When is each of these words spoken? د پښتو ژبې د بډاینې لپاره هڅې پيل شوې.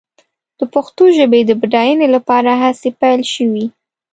د 0.59 0.61
پښتو 0.73 1.03
ژبې 1.17 1.41
د 1.45 1.51
بډاینې 1.61 2.07
لپاره 2.15 2.49
هڅې 2.61 2.89
پيل 3.01 3.21
شوې. 3.33 3.65